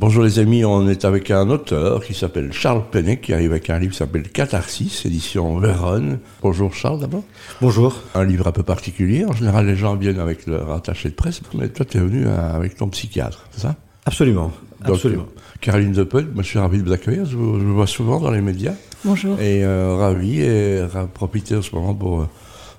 [0.00, 3.68] Bonjour les amis, on est avec un auteur qui s'appelle Charles Penet, qui arrive avec
[3.68, 6.20] un livre qui s'appelle Catharsis, édition Véronne.
[6.40, 7.22] Bonjour Charles d'abord.
[7.60, 8.02] Bonjour.
[8.14, 11.42] Un livre un peu particulier, en général les gens viennent avec leur attaché de presse,
[11.52, 13.76] mais toi tu es venu avec ton psychiatre, c'est ça?
[14.06, 14.50] Absolument.
[14.82, 15.26] Absolument.
[15.60, 18.40] Caroline Deppel, moi je suis ravi de vous accueillir, je vous, vois souvent dans les
[18.40, 18.76] médias.
[19.04, 19.38] Bonjour.
[19.38, 20.82] Et euh, ravi et
[21.12, 22.22] profiter en ce moment pour...
[22.22, 22.28] Euh,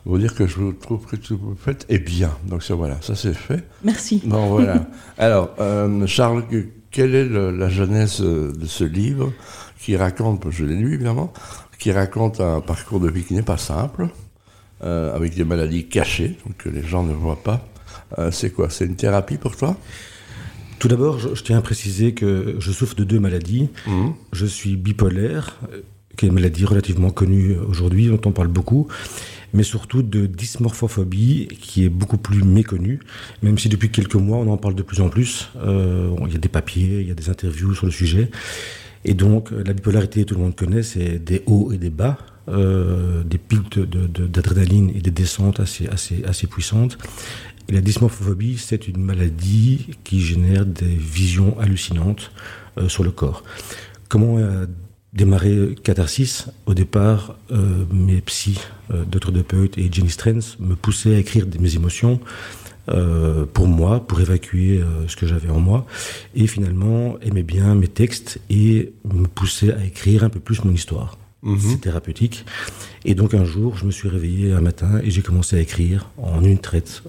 [0.04, 2.32] vous dire que je trouve que ce que vous faites est bien.
[2.48, 3.64] Donc ça, voilà, ça c'est fait.
[3.84, 4.20] Merci.
[4.26, 4.88] Bon, voilà.
[5.20, 6.44] Alors, euh, Charles,
[6.92, 9.32] quelle est la genèse de ce livre
[9.80, 11.34] qui raconte, je l'ai lu évidemment,
[11.80, 14.10] qui raconte un parcours de vie qui n'est pas simple,
[14.84, 17.68] euh, avec des maladies cachées, donc que les gens ne voient pas.
[18.20, 18.70] Euh, c'est quoi?
[18.70, 19.76] C'est une thérapie pour toi?
[20.78, 23.70] Tout d'abord, je, tiens à préciser que je souffre de deux maladies.
[23.88, 24.10] Mmh.
[24.34, 25.60] Je suis bipolaire,
[26.22, 28.88] qui est une maladie relativement connue aujourd'hui, dont on parle beaucoup,
[29.56, 33.00] mais surtout de dysmorphophobie qui est beaucoup plus méconnue,
[33.42, 35.50] même si depuis quelques mois on en parle de plus en plus.
[35.58, 38.30] Euh, il y a des papiers, il y a des interviews sur le sujet.
[39.04, 43.24] Et donc la bipolarité, tout le monde connaît, c'est des hauts et des bas, euh,
[43.24, 45.88] des pics d'adrénaline et des descentes assez,
[46.48, 47.00] puissantes.
[47.68, 52.32] La dysmorphophobie, c'est une maladie qui génère des visions hallucinantes
[52.78, 53.44] euh, sur le corps.
[54.08, 54.38] Comment
[55.14, 58.60] démarré Catharsis, au départ, euh, mes psys,
[58.92, 59.32] euh, Dr.
[59.32, 62.20] Depeut et Jenny Strens, me poussaient à écrire mes émotions
[62.90, 65.86] euh, pour moi, pour évacuer euh, ce que j'avais en moi,
[66.36, 70.72] et finalement aimaient bien mes textes et me poussaient à écrire un peu plus mon
[70.74, 71.18] histoire.
[71.44, 71.60] Mhm.
[71.60, 72.46] C'est thérapeutique.
[73.06, 76.10] Et donc un jour, je me suis réveillé un matin et j'ai commencé à écrire
[76.18, 77.04] en une traite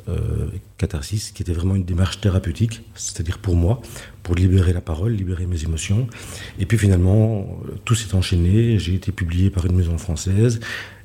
[0.82, 3.80] catharsis, qui était vraiment une démarche thérapeutique, c'est-à-dire pour moi,
[4.24, 6.08] pour libérer la parole, libérer mes émotions.
[6.58, 8.78] Et puis finalement, euh, tout s'est enchaîné.
[8.80, 10.58] J'ai été publié par une maison française.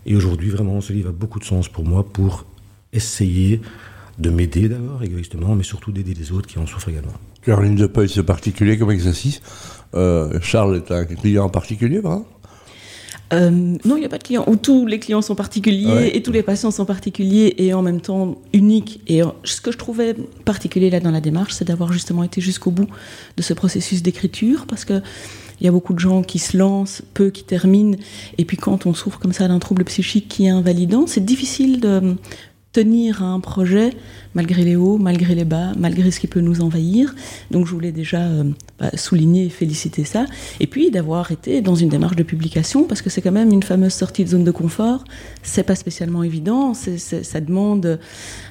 [0.08, 2.46] Et aujourd'hui, vraiment, ce livre a beaucoup de sens pour moi pour
[2.92, 3.62] essayer
[4.18, 7.14] de m'aider d'abord, égoïstement, mais surtout d'aider les autres qui en souffrent également.
[7.44, 9.42] Caroline de Peuil, c'est particulier comme exercice.
[9.94, 12.24] Euh, Charles est un client en particulier, voilà
[13.34, 16.22] euh, non, il n'y a pas de clients où tous les clients sont particuliers et
[16.22, 19.02] tous les patients sont particuliers et en même temps uniques.
[19.08, 20.16] Et ce que je trouvais
[20.46, 22.88] particulier là dans la démarche, c'est d'avoir justement été jusqu'au bout
[23.36, 25.02] de ce processus d'écriture parce que
[25.60, 27.98] il y a beaucoup de gens qui se lancent, peu qui terminent.
[28.38, 31.80] Et puis quand on souffre comme ça d'un trouble psychique qui est invalidant, c'est difficile
[31.80, 32.16] de
[32.78, 33.90] tenir à un projet
[34.36, 37.16] malgré les hauts, malgré les bas, malgré ce qui peut nous envahir.
[37.50, 38.44] Donc je voulais déjà euh,
[38.80, 40.28] bah, souligner et féliciter ça.
[40.60, 43.64] Et puis d'avoir été dans une démarche de publication, parce que c'est quand même une
[43.64, 45.04] fameuse sortie de zone de confort.
[45.42, 46.76] C'est pas spécialement évident.
[46.76, 48.00] ça demande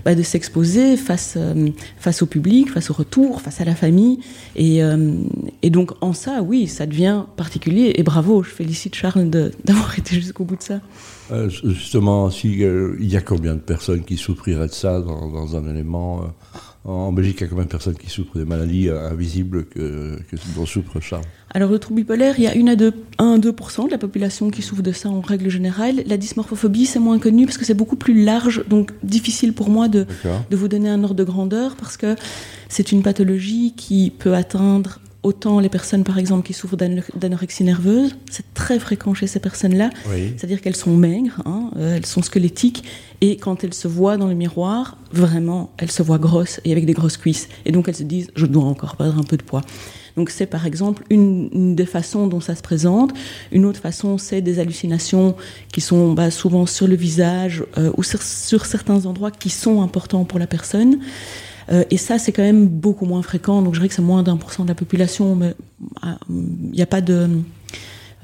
[0.05, 4.19] bah, de s'exposer face, euh, face au public, face au retour, face à la famille.
[4.59, 5.15] Euh,
[5.63, 7.93] et donc en ça, oui, ça devient particulier.
[7.95, 9.31] Et bravo, je félicite Charles
[9.65, 10.81] d'avoir été jusqu'au bout de ça.
[11.49, 15.69] Justement, si, il y a combien de personnes qui souffriraient de ça dans, dans un
[15.69, 16.23] élément.
[16.23, 16.27] Euh,
[16.89, 20.19] en Belgique, il y a combien de personnes qui souffrent des maladies euh, invisibles que,
[20.55, 23.39] dont souffre Charles Alors, le trouble bipolaire, il y a une à 2, 1 à
[23.39, 26.05] 2 de la population qui souffre de ça en règle générale.
[26.07, 29.89] La dysmorphophobie, c'est moins connu parce que c'est beaucoup plus large, donc difficile pour moi
[29.89, 30.07] de,
[30.49, 32.15] de vous donner un ordre de grandeur parce que
[32.69, 38.17] c'est une pathologie qui peut atteindre autant les personnes, par exemple, qui souffrent d'anorexie nerveuse,
[38.31, 39.91] c'est très fréquent chez ces personnes-là.
[40.39, 42.85] C'est-à-dire qu'elles sont maigres, hein, euh, elles sont squelettiques,
[43.21, 46.87] et quand elles se voient dans le miroir, vraiment, elles se voient grosses et avec
[46.87, 47.49] des grosses cuisses.
[47.65, 49.63] Et donc elles se disent, je dois encore perdre un peu de poids.
[50.17, 53.13] Donc c'est par exemple une, des façons dont ça se présente.
[53.51, 55.35] Une autre façon, c'est des hallucinations
[55.73, 59.83] qui sont bah, souvent sur le visage euh, ou sur, sur, certains endroits qui sont
[59.83, 61.01] importants pour la personne.
[61.71, 63.63] Euh, et ça, c'est quand même beaucoup moins fréquent.
[63.63, 65.55] Donc je dirais que c'est moins d'un pour cent de la population, mais
[66.29, 67.29] il n'y a pas de...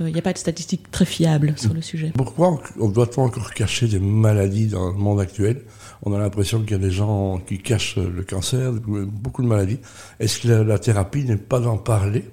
[0.00, 2.12] Il n'y a pas de statistiques très fiables sur le sujet.
[2.16, 5.62] Pourquoi on doit-on encore cacher des maladies dans le monde actuel?
[6.02, 9.78] On a l'impression qu'il y a des gens qui cachent le cancer, beaucoup de maladies.
[10.18, 12.24] Est-ce que la thérapie n'est pas d'en parler?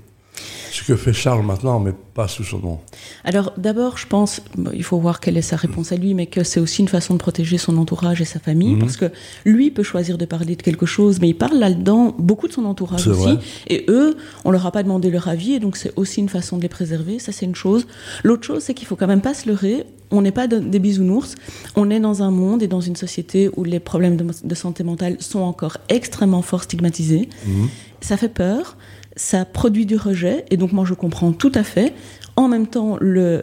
[0.71, 2.79] Ce que fait Charles maintenant, mais pas sous son nom.
[3.23, 4.41] Alors d'abord, je pense,
[4.73, 7.13] il faut voir quelle est sa réponse à lui, mais que c'est aussi une façon
[7.13, 8.79] de protéger son entourage et sa famille, mhm.
[8.79, 9.11] parce que
[9.45, 12.65] lui peut choisir de parler de quelque chose, mais il parle là-dedans beaucoup de son
[12.65, 16.19] entourage aussi, et eux, on leur a pas demandé leur avis, et donc c'est aussi
[16.19, 17.87] une façon de les préserver, ça c'est une chose.
[18.23, 21.35] L'autre chose, c'est qu'il faut quand même pas se leurrer, on n'est pas des bisounours,
[21.75, 25.17] on est dans un monde et dans une société où les problèmes de, santé mentale
[25.19, 27.29] sont encore extrêmement fort stigmatisés.
[27.45, 27.69] Mhm.
[28.01, 28.75] Ça fait peur
[29.19, 31.93] ça produit du rejet, et donc moi je comprends tout à fait.
[32.37, 33.41] En même temps, le,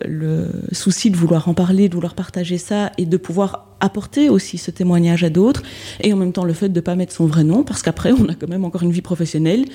[0.73, 4.71] souci de vouloir en parler, de vouloir partager ça, et de pouvoir apporter aussi ce
[4.71, 5.63] témoignage à d'autres,
[6.01, 8.13] et en même temps le fait de ne pas mettre son vrai nom, parce qu'après
[8.13, 9.67] on a quand même encore une vie professionnelle,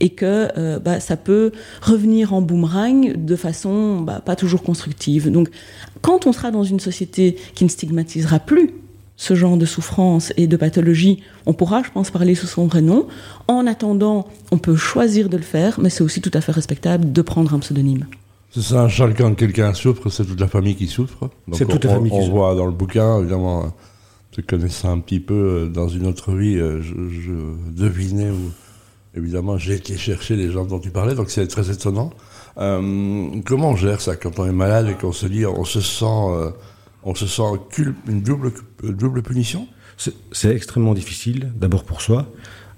[0.00, 1.52] et que euh, bah, ça peut
[1.82, 5.30] revenir en boomerang de façon bah, pas toujours constructive.
[5.30, 5.50] Donc
[6.00, 8.72] quand on sera dans une société qui ne stigmatisera plus
[9.16, 12.82] ce genre de souffrance et de pathologie, on pourra, je pense, parler sous son vrai
[12.82, 13.06] nom.
[13.48, 17.12] En attendant, on peut choisir de le faire, mais c'est aussi tout à fait respectable
[17.12, 18.06] de prendre un pseudonyme.
[18.50, 21.30] C'est ça, Charles, quand quelqu'un souffre, c'est toute la famille qui souffre.
[21.52, 22.30] C'est toute la famille qui souffre.
[22.30, 23.72] On voit dans le bouquin, évidemment,
[24.30, 27.32] te connaissant un petit peu euh, dans une autre vie, euh, je,
[27.72, 28.50] devinais où,
[29.16, 32.10] évidemment, j'ai été chercher les gens dont tu parlais, donc c'est très étonnant.
[32.58, 35.80] Euh, comment on gère ça quand on est malade et qu'on se dit, on se
[35.80, 36.52] sent
[37.04, 37.42] on se sent
[38.08, 38.52] une double,
[38.82, 39.68] double punition
[40.32, 42.26] C'est extrêmement difficile, d'abord pour soi.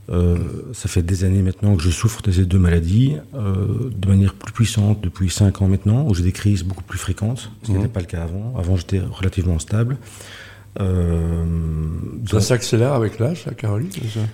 [0.09, 0.37] Euh,
[0.73, 4.35] ça fait des années maintenant que je souffre de ces deux maladies, euh, de manière
[4.35, 7.73] plus puissante depuis 5 ans maintenant, où j'ai des crises beaucoup plus fréquentes, ce qui
[7.73, 7.77] mmh.
[7.77, 8.55] n'était pas le cas avant.
[8.57, 9.97] Avant, j'étais relativement stable.
[10.79, 11.45] Euh,
[12.31, 13.91] ça s'accélère avec l'âge, Caroline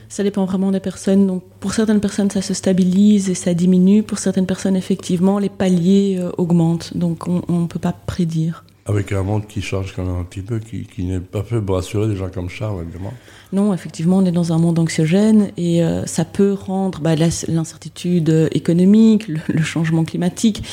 [0.08, 0.24] Ça?
[0.24, 1.26] Dépend vraiment des personnes.
[1.26, 4.02] Donc, pour certaines personnes, ça se stabilise et ça diminue.
[4.02, 6.96] Pour certaines personnes, effectivement, les paliers augmentent.
[6.96, 8.64] Donc, on ne peut pas prédire.
[8.86, 11.76] Avec un monde qui change quand même un petit peu, qui, n'est pas fait pour
[11.76, 13.12] rassurer des gens comme Charles, évidemment.
[13.52, 18.48] Non, effectivement, on est dans un monde anxiogène et euh, ça peut rendre bah, l'incertitude
[18.52, 20.64] économique, le, changement climatique,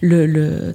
[0.00, 0.74] le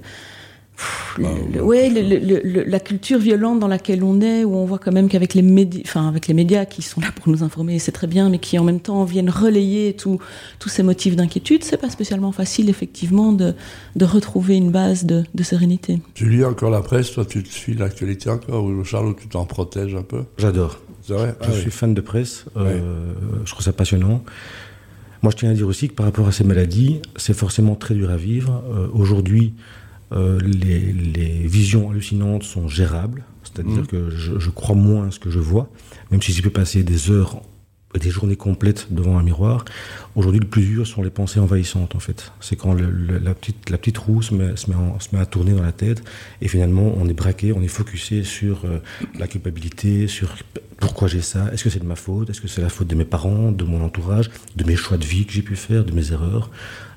[1.18, 1.28] bah,
[1.62, 5.42] ouais, la culture violente dans laquelle on est, où on voit quand même qu'avec les
[5.42, 8.38] médias, enfin avec les médias qui sont là pour nous informer, c'est très bien, mais
[8.38, 10.20] qui en même temps viennent relayer tous
[10.66, 13.54] ces motifs d'inquiétude, c'est pas spécialement facile effectivement de,
[13.96, 16.00] de retrouver une base de, de, sérénité.
[16.14, 19.94] Tu lis encore la presse, toi, tu suis l'actualité encore, ou Charles, tu t'en protèges
[19.94, 20.24] un peu?
[20.38, 20.78] J'adore.
[21.08, 23.14] Je ah suis fan de presse, euh,
[23.44, 24.22] je trouve ça passionnant.
[25.22, 27.94] Moi, je tiens à dire aussi que par rapport à ces maladies, c'est forcément très
[27.94, 28.62] dur à vivre.
[28.70, 29.54] Euh, aujourd'hui,
[30.12, 33.86] euh, les, visions hallucinantes sont gérables, c'est-à-dire mmh.
[33.86, 35.70] que je, crois moins à ce que je vois,
[36.10, 37.42] même si je peux passer des heures
[37.98, 39.64] des journées complètes devant un miroir.
[40.14, 42.32] Aujourd'hui, le plus dur sont les pensées envahissantes, en fait.
[42.40, 45.72] C'est quand la, petite, la petite roue se met, se, met à tourner dans la
[45.72, 46.02] tête,
[46.42, 48.78] et finalement, on est braqué, on est focusé sur euh,
[49.18, 50.36] la culpabilité, sur
[50.78, 52.94] pourquoi j'ai ça, est-ce que c'est de ma faute, est-ce que c'est la faute de
[52.94, 55.92] mes parents, de mon entourage, de mes choix de vie que j'ai pu faire, de
[55.92, 56.50] mes erreurs.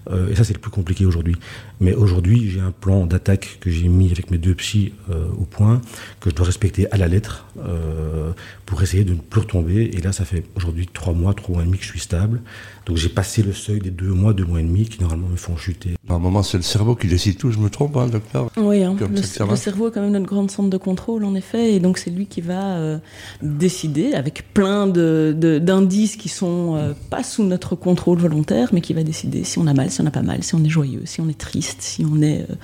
[0.10, 1.36] Euh, et ça, c'est le plus compliqué aujourd'hui.
[1.80, 5.44] Mais aujourd'hui, j'ai un plan d'attaque que j'ai mis avec mes deux psys euh, au
[5.44, 5.82] point,
[6.20, 8.32] que je dois respecter à la lettre euh,
[8.66, 9.92] pour essayer de ne plus retomber.
[9.94, 12.42] Et là, ça fait aujourd'hui trois mois, trois mois et demi que je suis stable.
[12.86, 15.36] Donc j'ai passé le seuil des deux mois, deux mois et demi qui normalement me
[15.36, 15.92] font chuter.
[16.08, 18.50] Par moment, c'est le cerveau qui décide tout, je me trompe, hein, docteur?
[18.58, 21.80] Oui, hein, le, cerveau est quand même notre grande centre de contrôle, en effet, et
[21.80, 22.98] donc c'est lui qui va euh,
[23.44, 28.94] décider, avec plein d'indices de, qui sont euh, pas sous notre contrôle volontaire, mais qui
[28.94, 31.04] va décider si on a mal, si on n'a pas mal, si on est joyeux,
[31.06, 32.56] si on est triste, si on est euh,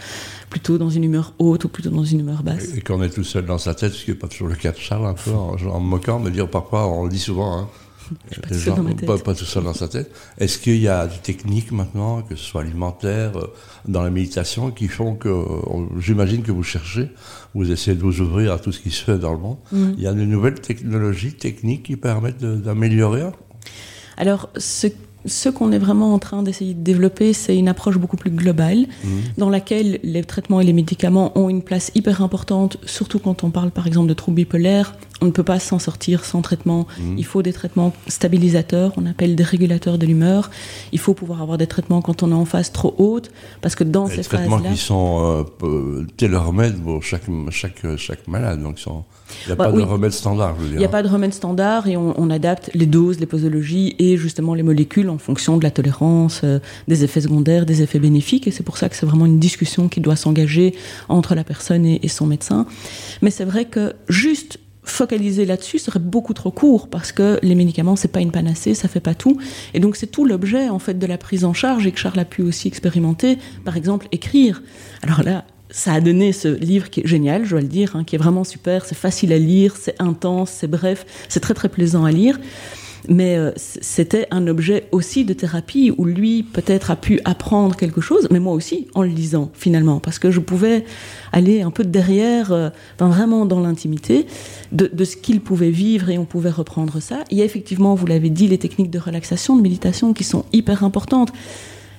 [0.49, 2.75] plutôt dans une humeur haute ou plutôt dans une humeur basse.
[2.75, 4.71] Et, qu'on est tout seul dans sa tête, ce qui n'est pas toujours le cas
[4.71, 7.57] de Charles, un peu en, en me moquant, me dire parfois, on le dit souvent,
[7.57, 7.67] hein,
[8.41, 10.11] pas, tout seul pas, pas, tout seul dans sa tête.
[10.37, 13.53] Est-ce qu'il y a des techniques maintenant, que ce soit alimentaire, euh,
[13.87, 15.29] dans la méditation, qui font que,
[15.99, 17.09] j'imagine que vous cherchez,
[17.53, 19.57] vous essayez de vous ouvrir à tout ce qui se fait dans le monde.
[19.71, 19.91] Mm.
[19.97, 23.29] Il y a de nouvelles technologies, techniques qui permettent d'améliorer
[24.17, 24.87] Alors, ce
[25.27, 28.79] ce qu'on est vraiment en train d'essayer de développer, c'est une approche beaucoup plus globale,
[28.79, 29.07] mmh.
[29.37, 33.51] dans laquelle les traitements et les médicaments ont une place hyper importante, surtout quand on
[33.51, 34.95] parle par exemple de troubles bipolaires.
[35.21, 36.87] On ne peut pas s'en sortir sans traitement.
[36.99, 37.17] Mmh.
[37.17, 40.51] Il faut des traitements stabilisateurs, on appelle des régulateurs de l'humeur.
[40.91, 43.31] Il faut pouvoir avoir des traitements quand on est en phase trop haute,
[43.61, 44.37] parce que dans ces phases-là...
[44.39, 49.55] Des traitements qui sont euh, tailor-made pour chaque, chaque, chaque malade, donc il n'y a
[49.55, 50.77] bah pas de remède standard, je veux dire.
[50.77, 54.17] Il n'y a pas de remède standard et on, adapte les doses, les posologies et
[54.17, 58.47] justement les molécules en fonction de la tolérance, euh, des effets secondaires, des effets bénéfiques.
[58.47, 60.75] Et c'est pour ça que c'est vraiment une discussion qui doit s'engager
[61.09, 62.65] entre la personne et, son médecin.
[63.21, 64.59] Mais c'est vrai que juste
[64.89, 68.87] focaliser là-dessus serait beaucoup trop court parce que les médicaments c'est pas une panacée, ça
[68.87, 69.37] fait pas tout
[69.73, 72.19] et donc c'est tout l'objet en fait de la prise en charge et que Charles
[72.19, 74.61] a pu aussi expérimenter, par exemple écrire.
[75.03, 78.03] Alors là, ça a donné ce livre qui est génial, je dois le dire, hein,
[78.03, 81.69] qui est vraiment super, c'est facile à lire, c'est intense, c'est bref, c'est très très
[81.69, 82.39] plaisant à lire.
[83.09, 88.01] Mais euh, c'était un objet aussi de thérapie où lui peut-être a pu apprendre quelque
[88.01, 90.83] chose, mais moi aussi en le lisant finalement, parce que je pouvais
[91.31, 94.27] aller un peu derrière, euh, vraiment dans l'intimité
[94.71, 97.23] de, ce qu'il pouvait vivre et on pouvait reprendre ça.
[97.31, 100.45] Il y a effectivement, vous l'avez dit, les techniques de relaxation, de méditation qui sont
[100.51, 101.31] hyper importantes.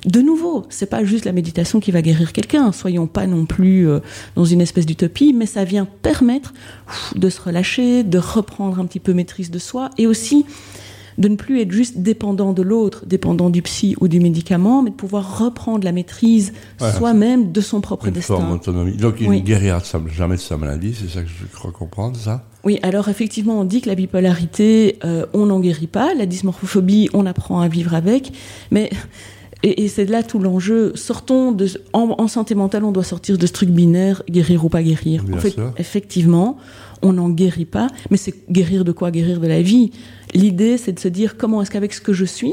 [0.05, 2.71] De nouveau, c'est pas juste la méditation qui va guérir quelqu'un.
[2.71, 4.01] Soyons pas non plus euh,
[4.37, 6.55] dans une espèce d'utopie, mais ça vient permettre
[7.17, 10.47] de se relâcher, de reprendre un petit peu maîtrise de soi et aussi
[11.19, 14.91] de ne plus être juste dépendant de l'autre, dépendant du psy ou du médicament, mais
[14.91, 16.53] de pouvoir reprendre la maîtrise
[16.97, 18.37] soi-même de son propre destin.
[18.37, 18.61] Forme.
[18.97, 19.83] Donc il ne guérira
[20.17, 22.45] jamais de sa maladie, c'est ça que je crois comprendre, ça?
[22.65, 27.09] Oui, alors effectivement, on dit que la bipolarité, euh, on n'en guérit pas, la dysmorphophobie,
[27.15, 28.33] on apprend à vivre avec,
[28.71, 28.91] mais
[29.65, 30.93] Et, c'est là tout l'enjeu.
[30.95, 34.83] Sortons de, en, santé mentale, on doit sortir de ce truc binaire, guérir ou pas
[34.83, 35.25] guérir.
[35.33, 36.59] en fait, effectivement,
[37.03, 39.11] on n'en guérit pas, mais c'est guérir de quoi?
[39.11, 39.91] Guérir de la vie.
[40.35, 42.53] L'idée, c'est de se dire comment est-ce qu'avec ce que je suis,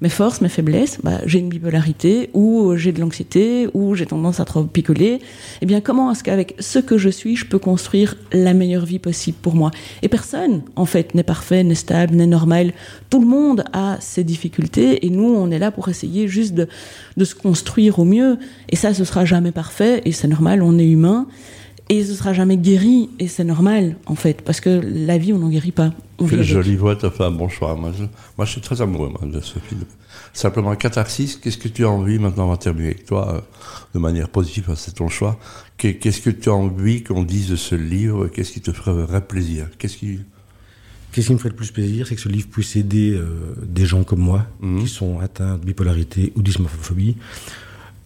[0.00, 4.40] mes forces, mes faiblesses, bah, j'ai une bipolarité, ou j'ai de l'anxiété, ou j'ai tendance
[4.40, 5.20] à trop picoler.
[5.62, 8.98] Eh bien, comment est-ce qu'avec ce que je suis, je peux construire la meilleure vie
[8.98, 9.70] possible pour moi?
[10.02, 12.74] Et personne, en fait, n'est parfait, n'est stable, n'est normal.
[13.08, 16.68] Tout le monde a ses difficultés, et nous, on est là pour essayer juste de,
[17.16, 18.36] de se construire au mieux.
[18.68, 21.28] Et ça, ce sera jamais parfait, et c'est normal, on est humain.
[21.90, 25.38] Et ce sera jamais guéri, et c'est normal, en fait, parce que la vie, on
[25.38, 25.92] n'en guérit pas.
[26.18, 27.76] Quelle jolie voix, tu as fait un bon choix.
[27.76, 27.92] Moi
[28.46, 29.82] je, suis très amoureux de ce film.
[30.32, 33.40] Simplement, catharsis, qu'est-ce que tu as envie, maintenant on va terminer avec toi, euh,
[33.94, 35.38] de manière positive, c'est ton choix.
[35.76, 38.28] Qu'est-ce que tu as envie qu'on dise de ce livre?
[38.28, 39.68] Qu'est-ce qui te ferait plaisir?
[39.78, 40.20] Qu'est-ce qui...
[41.12, 43.86] Qu'est-ce qui me ferait le plus plaisir, c'est que ce livre puisse aider euh, des
[43.86, 44.82] gens comme moi, mhm.
[44.82, 47.16] qui sont atteints de bipolarité ou d'ismophobie,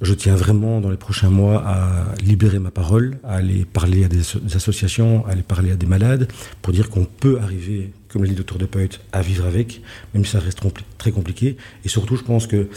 [0.01, 4.09] je tiens vraiment dans les prochains mois à libérer ma parole, à aller parler à
[4.09, 4.21] des,
[4.55, 6.29] associations, à aller parler à des malades,
[6.63, 9.83] pour dire qu'on peut arriver, comme l'a dit le docteur De Peut, à vivre avec,
[10.15, 10.61] même si ça reste
[10.99, 11.57] très compliqué.
[11.85, 12.69] Et surtout, je pense que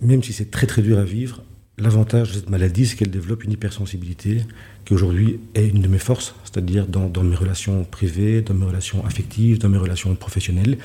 [0.00, 1.42] même si c'est très très dur à vivre,
[1.78, 4.42] l'avantage de cette maladie, c'est qu'elle développe une hypersensibilité
[4.84, 8.66] qui aujourd'hui est une de mes forces, c'est-à-dire dans, dans mes relations privées, dans mes
[8.66, 10.78] relations affectives, dans mes relations professionnelles.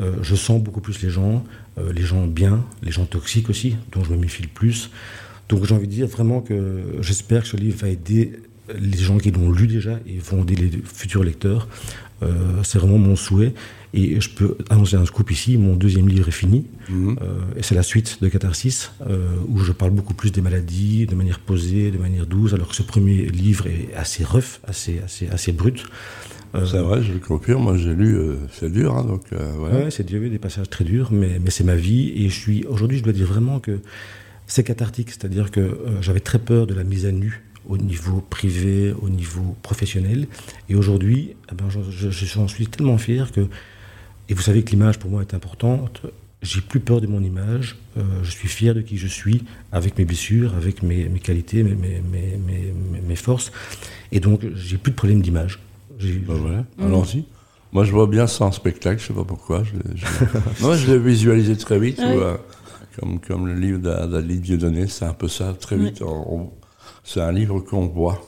[0.00, 1.44] Euh, je sens beaucoup plus les gens,
[1.78, 4.90] euh, les gens bien, les gens toxiques aussi, dont je me méfie le plus.
[5.48, 8.32] Donc j'ai envie de dire vraiment que j'espère que ce livre va aider
[8.72, 11.68] les gens qui l'ont lu déjà et vont aider les futurs lecteurs.
[12.22, 13.52] Euh, c'est vraiment mon souhait.
[13.92, 16.66] Et je peux annoncer un scoop ici, mon deuxième livre est fini.
[16.88, 17.16] Mhm.
[17.56, 18.90] et c'est la suite de Catharsis,
[19.48, 22.74] où je parle beaucoup plus des maladies, de manière posée, de manière douce, alors que
[22.74, 25.84] ce premier livre est assez rough, assez, assez, assez brut.
[26.54, 27.64] Euh, c'est vrai, je le confirme.
[27.64, 29.22] Moi, j'ai lu, euh, c'est dur, hein, donc.
[29.32, 32.12] Euh, ouais, c'est dur, des passages très durs, mais, mais c'est ma vie.
[32.16, 33.80] Et je suis aujourd'hui, je dois dire vraiment que
[34.46, 38.94] c'est cathartique, c'est-à-dire que j'avais très peur de la mise à nu au niveau privé,
[39.00, 40.26] au niveau professionnel.
[40.68, 43.46] Et aujourd'hui, eh ben, j'en je, suis tellement fier que.
[44.28, 46.02] Et vous savez que l'image pour moi est importante.
[46.42, 47.76] J'ai plus peur de mon image.
[48.22, 51.74] je suis fier de qui je suis, avec mes blessures, avec mes, mes qualités, mes,
[51.74, 52.00] mes,
[53.06, 53.50] mes, forces.
[54.12, 55.58] Et donc, j'ai plus de problème d'image.
[56.00, 57.24] Ben voilà, allons-y.
[57.74, 59.64] Moi, je vois bien ça en spectacle, je sais pas pourquoi.
[59.64, 59.74] Je,
[60.60, 62.00] Moi, je l'ai visualisé très vite,
[62.98, 66.00] comme, comme le livre d'Ali Dieudonné, c'est un peu ça, très vite.
[67.02, 68.26] C'est un livre qu'on voit.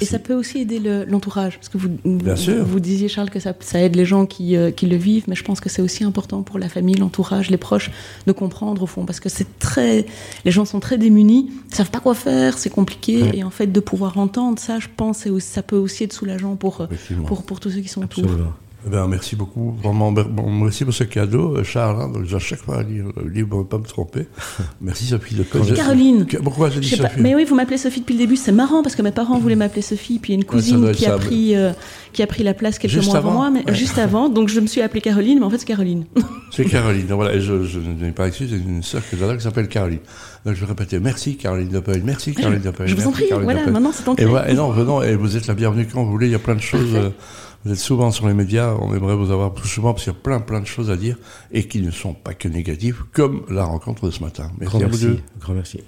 [0.00, 0.78] Et ça peut aussi aider
[1.08, 4.86] l'entourage, parce que vous, vous, disiez, Charles, que ça, aide les gens qui, euh, qui,
[4.86, 7.90] le vivent, mais je pense que c'est aussi important pour la famille, l'entourage, les proches,
[8.26, 10.06] de comprendre au fond, parce que c'est très,
[10.44, 13.68] les gens sont très démunis, ils savent pas quoi faire, c'est compliqué, et en fait
[13.68, 16.86] de pouvoir entendre ça, je pense, ça peut aussi être soulageant pour, euh,
[17.26, 18.26] pour, pour, tous ceux qui sont autour.
[18.86, 19.76] Eh merci beaucoup.
[19.82, 22.00] Vraiment, merci pour ce cadeau, euh, Charles.
[22.00, 24.28] Hein, donc, à chaque fois lire le livre pour ne pas me tromper.
[24.80, 25.34] Merci, Sophie.
[25.34, 25.42] De
[25.74, 26.26] Caroline.
[26.44, 28.36] Pourquoi j'ai dit Sophie Mais oui, vous m'appelez Sophie depuis le début.
[28.36, 30.20] C'est marrant parce que mes parents voulaient m'appeler Sophie.
[30.20, 31.72] Puis il y a une cousine qui, a pris, euh,
[32.12, 33.50] qui a pris la place quelques mois avant moi.
[33.50, 34.28] Mais, Juste avant.
[34.28, 36.04] Donc je me suis appelée Caroline, mais en fait c'est Caroline.
[36.52, 37.06] C'est Caroline.
[37.08, 37.34] Voilà.
[37.34, 39.98] Et je, je n'ai pas excuse, c'est une sœur que qui s'appelle Caroline.
[40.46, 42.88] Donc je vais répéter, merci Caroline Depeuil, merci Caroline Depeuil.
[42.88, 45.48] Je vous en prie, voilà, maintenant c'est ton et, et, non, non, et vous êtes
[45.48, 46.96] la bienvenue quand vous voulez, il y a plein de choses.
[47.66, 50.16] Vous êtes souvent sur les médias, on aimerait vous avoir plus souvent parce qu'il y
[50.16, 51.16] a plein plein de choses à dire
[51.50, 54.52] et qui ne sont pas que négatives, comme la rencontre de ce matin.
[54.60, 55.18] Merci à vous deux.
[55.40, 55.80] Grand merci.